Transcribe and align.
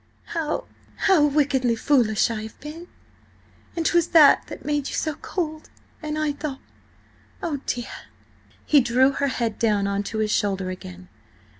How–how 0.33 1.27
wickedly 1.27 1.75
foolish 1.75 2.31
I 2.31 2.41
have 2.41 2.59
been! 2.59 2.87
And 3.75 3.85
'twas 3.85 4.07
that 4.07 4.47
that 4.47 4.65
made 4.65 4.87
you 4.89 4.95
so 4.95 5.13
cold–and 5.13 6.17
I 6.17 6.31
thought–oh, 6.31 7.57
dear!" 7.67 7.85
He 8.65 8.79
drew 8.81 9.11
her 9.11 9.27
head 9.27 9.59
down 9.59 9.85
on 9.85 10.01
to 10.05 10.17
his 10.17 10.31
shoulder 10.31 10.71
again. 10.71 11.07